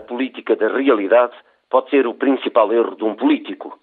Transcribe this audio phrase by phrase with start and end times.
[0.00, 1.32] política da realidade
[1.70, 3.78] pode ser o principal erro de um político.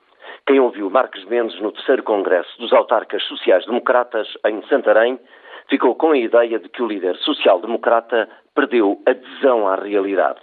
[0.46, 5.20] Quem ouviu Marcos Mendes no terceiro Congresso dos Autarcas Sociais-Democratas em Santarém
[5.68, 10.40] ficou com a ideia de que o líder social-democrata perdeu adesão à realidade.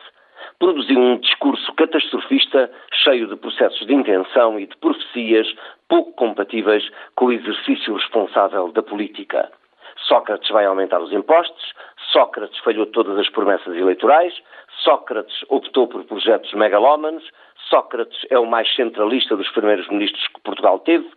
[0.58, 5.46] Produziu um discurso catastrofista, cheio de processos de intenção e de profecias
[5.88, 6.82] pouco compatíveis
[7.14, 9.52] com o exercício responsável da política.
[10.08, 11.72] Sócrates vai aumentar os impostos,
[12.14, 14.32] Sócrates falhou todas as promessas eleitorais,
[14.84, 17.28] Sócrates optou por projetos megalómanos,
[17.68, 21.10] Sócrates é o mais centralista dos primeiros ministros que Portugal teve,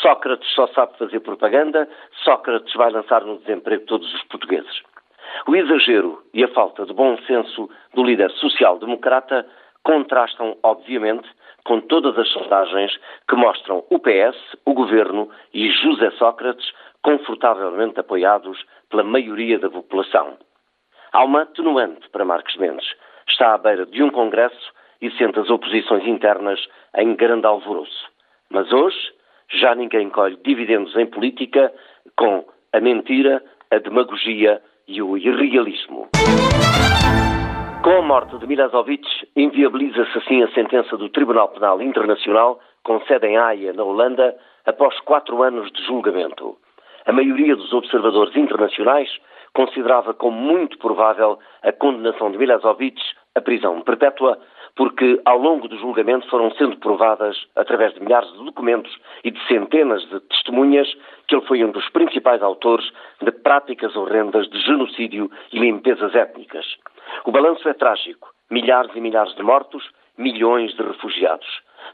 [0.00, 1.88] Sócrates só sabe fazer propaganda,
[2.22, 4.82] Sócrates vai lançar no desemprego todos os portugueses.
[5.48, 9.44] O exagero e a falta de bom senso do líder social-democrata
[9.82, 11.28] contrastam, obviamente,
[11.64, 12.96] com todas as sondagens
[13.28, 16.70] que mostram o PS, o governo e José Sócrates
[17.02, 20.38] confortavelmente apoiados pela maioria da população.
[21.12, 22.86] Há uma atenuante para Marcos Mendes.
[23.28, 26.60] Está à beira de um congresso e sente as oposições internas
[26.96, 28.10] em grande alvoroço.
[28.50, 29.12] Mas hoje
[29.50, 31.72] já ninguém colhe dividendos em política
[32.16, 36.08] com a mentira, a demagogia e o irrealismo.
[38.14, 43.72] Morte de Milosevic, inviabiliza-se assim a sentença do Tribunal Penal Internacional, com sede em Haia,
[43.72, 46.56] na Holanda, após quatro anos de julgamento.
[47.06, 49.10] A maioria dos observadores internacionais
[49.52, 53.02] considerava como muito provável a condenação de Milosevic
[53.34, 54.38] à prisão perpétua,
[54.76, 59.44] porque ao longo do julgamento foram sendo provadas, através de milhares de documentos e de
[59.48, 60.88] centenas de testemunhas,
[61.26, 62.88] que ele foi um dos principais autores
[63.20, 66.64] de práticas horrendas de genocídio e limpezas étnicas.
[67.24, 68.28] O balanço é trágico.
[68.50, 69.82] Milhares e milhares de mortos,
[70.18, 71.46] milhões de refugiados.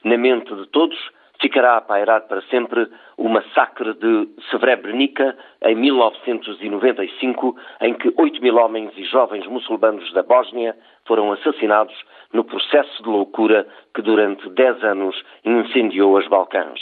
[0.03, 0.98] Na mente de todos,
[1.41, 8.57] ficará a pairar para sempre o massacre de Srebrenica em 1995, em que 8 mil
[8.57, 10.77] homens e jovens muçulmanos da Bósnia
[11.07, 11.95] foram assassinados
[12.33, 16.80] no processo de loucura que durante 10 anos incendiou os Balcãs.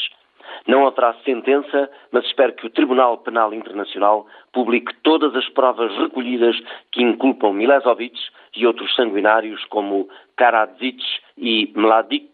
[0.68, 6.54] Não haverá sentença, mas espero que o Tribunal Penal Internacional publique todas as provas recolhidas
[6.92, 8.14] que inculpam Milosevic
[8.54, 11.02] e outros sanguinários como Karadzic
[11.38, 12.30] e Mladic,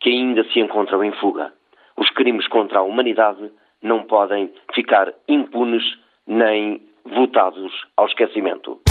[0.00, 1.50] que ainda se encontram em fuga.
[1.96, 3.50] Os crimes contra a humanidade
[3.80, 5.82] não podem ficar impunes
[6.26, 8.82] nem votados ao esquecimento.